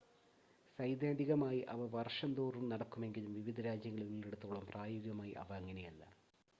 സൈദ്ധാന്തികമായി 0.79 1.59
അവ 1.73 1.85
വർഷം 1.93 2.31
തോറും 2.37 2.65
നടക്കുമെങ്കിലും 2.69 3.35
വിവിധ 3.37 3.59
രാജ്യങ്ങളിൽ 3.61 4.09
ഉള്ളിടത്തോളം 4.15 4.65
പ്രായോഗികമായി 4.71 5.35
അവ 5.35 5.51
അങ്ങനെയല്ല 5.53 6.03